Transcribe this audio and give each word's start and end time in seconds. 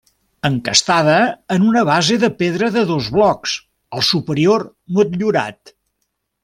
Encastada 0.47 1.17
en 1.55 1.67
una 1.71 1.83
base 1.91 2.17
de 2.25 2.31
pedra 2.39 2.71
de 2.79 2.85
dos 2.95 3.11
blocs, 3.19 3.57
el 3.99 4.07
superior 4.11 4.69
motllurat. 4.99 5.77